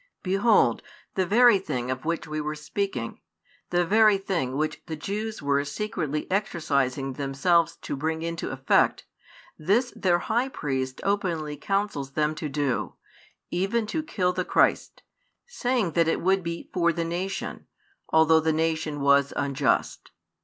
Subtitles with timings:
[0.23, 0.81] Behold,
[1.13, 3.19] the very thing of which we were speaking,
[3.69, 9.05] the very thing which the Jews were secretly exercising themselves to bring into effect,
[9.59, 12.95] this their high priest openly counsels them to do,
[13.51, 15.03] even to kill the Christ;
[15.45, 17.67] saying that it would be for the nation,
[18.09, 20.09] although the nation was unjust.